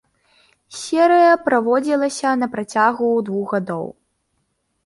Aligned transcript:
Серыя 0.79 1.33
праводзілася 1.45 2.29
на 2.45 2.49
працягу 2.57 3.13
двух 3.29 3.47
гадоў. 3.59 3.85